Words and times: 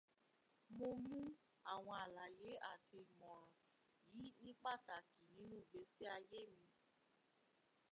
Mó 0.77 0.87
mu 1.07 1.19
àwọn 1.73 1.97
àlàyé 2.05 2.49
àti 2.71 2.97
ìmọ̀ràn 3.13 3.53
yí 4.15 4.25
ni 4.43 4.51
pàtàkì 4.63 5.21
nínú 5.35 5.55
ìgbésí 5.61 6.03
ayé 6.15 6.39
mi. 6.53 6.65